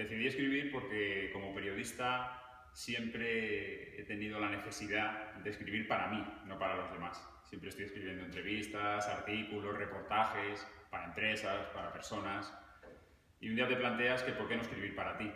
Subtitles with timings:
[0.00, 6.58] Decidí escribir porque como periodista siempre he tenido la necesidad de escribir para mí, no
[6.58, 7.22] para los demás.
[7.44, 12.50] Siempre estoy escribiendo entrevistas, artículos, reportajes, para empresas, para personas.
[13.40, 15.30] Y un día te planteas que por qué no escribir para ti.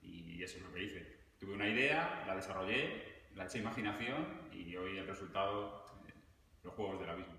[0.00, 1.18] Y eso es lo que hice.
[1.38, 6.14] Tuve una idea, la desarrollé, la eché imaginación y hoy el resultado, eh,
[6.64, 7.34] los Juegos del Abismo.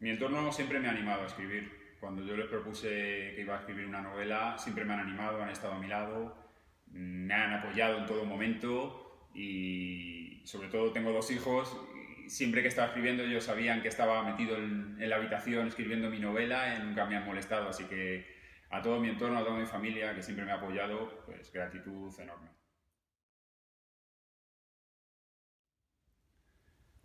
[0.00, 1.96] Mi entorno siempre me ha animado a escribir.
[2.00, 5.48] Cuando yo les propuse que iba a escribir una novela, siempre me han animado, han
[5.48, 6.36] estado a mi lado,
[6.88, 11.76] me han apoyado en todo momento y sobre todo tengo dos hijos
[12.28, 16.18] siempre que estaba escribiendo ellos sabían que estaba metido en, en la habitación escribiendo mi
[16.18, 18.26] novela y nunca me han molestado, así que
[18.70, 22.12] a todo mi entorno, a toda mi familia que siempre me ha apoyado, pues gratitud
[22.18, 22.48] enorme.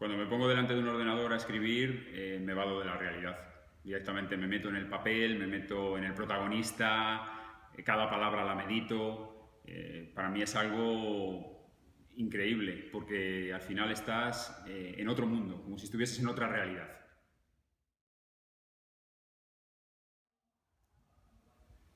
[0.02, 3.38] Cuando me pongo delante de un ordenador a escribir, eh, me vado de la realidad.
[3.84, 8.56] Directamente me meto en el papel, me meto en el protagonista, eh, cada palabra la
[8.56, 9.60] medito.
[9.64, 11.70] Eh, para mí es algo
[12.16, 16.90] increíble, porque al final estás en otro mundo, como si estuvieses en otra realidad.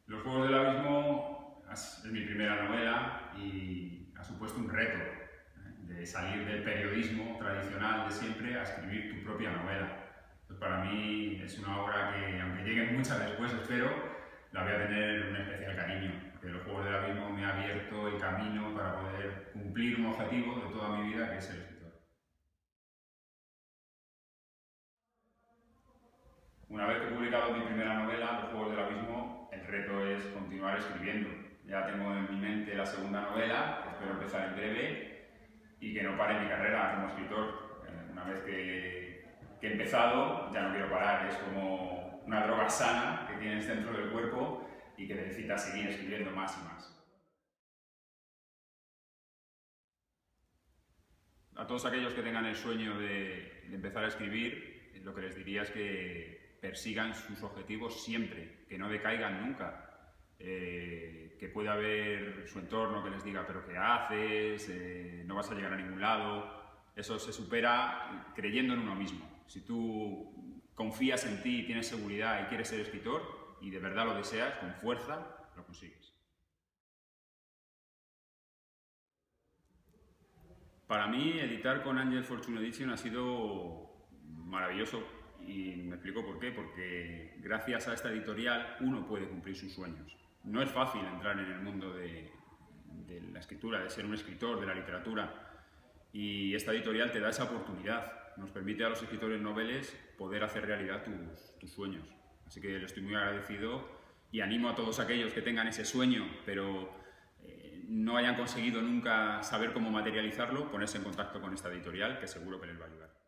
[0.06, 5.25] Los Juegos del Abismo es mi primera novela y ha supuesto un reto
[5.88, 9.88] de salir del periodismo tradicional de siempre a escribir tu propia novela.
[10.48, 13.90] Pues para mí es una obra que, aunque lleguen muchas después, espero,
[14.52, 18.08] la voy a tener un especial cariño, porque los Juegos del Abismo me ha abierto
[18.08, 22.02] el camino para poder cumplir un objetivo de toda mi vida, que es el escritor.
[26.70, 30.23] Una vez que he publicado mi primera novela, Los Juegos del Abismo, el reto es
[30.28, 31.30] continuar escribiendo.
[31.66, 35.16] Ya tengo en mi mente la segunda novela, que espero empezar en breve,
[35.80, 37.64] y que no pare mi carrera como escritor.
[38.16, 39.25] Una vez que,
[39.61, 44.09] he empezado, ya no quiero parar, es como una droga sana que tienes dentro del
[44.09, 46.91] cuerpo y que necesitas seguir escribiendo más y más.
[51.57, 55.35] A todos aquellos que tengan el sueño de, de empezar a escribir, lo que les
[55.35, 60.07] diría es que persigan sus objetivos siempre, que no decaigan nunca,
[60.40, 64.69] eh, que pueda haber su entorno que les diga, pero ¿qué haces?
[64.69, 66.65] Eh, no vas a llegar a ningún lado.
[66.95, 69.44] Eso se supera creyendo en uno mismo.
[69.47, 74.16] Si tú confías en ti, tienes seguridad y quieres ser escritor y de verdad lo
[74.16, 76.13] deseas, con fuerza, lo consigues.
[80.88, 85.03] Para mí, editar con Angel Fortune Edition ha sido maravilloso
[85.41, 86.51] y me explico por qué.
[86.51, 90.16] Porque gracias a esta editorial uno puede cumplir sus sueños.
[90.44, 92.31] No es fácil entrar en el mundo de,
[93.31, 95.54] la escritura, de ser un escritor, de la literatura,
[96.16, 100.66] y esta editorial te da esa oportunidad, nos permite a los escritores noveles poder hacer
[100.66, 102.08] realidad tus, sueños.
[102.48, 103.86] Así que le estoy muy agradecido
[104.31, 106.90] y animo a todos aquellos que tengan ese sueño, pero
[107.44, 112.28] eh, no hayan conseguido nunca saber cómo materializarlo, ponerse en contacto con esta editorial, que
[112.28, 113.25] seguro que les va a ayudar.